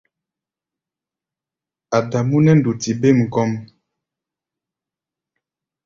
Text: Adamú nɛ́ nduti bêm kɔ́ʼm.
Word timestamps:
Adamú 1.97 2.37
nɛ́ 2.45 2.53
nduti 2.57 2.91
bêm 3.01 3.17
kɔ́ʼm. 3.33 3.51